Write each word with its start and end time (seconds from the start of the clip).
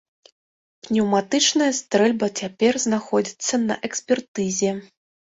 Пнеўматычная 0.85 1.67
стрэльба 1.79 2.29
цяпер 2.39 2.73
знаходзіцца 2.85 3.59
на 3.67 3.77
экспертызе. 3.91 4.71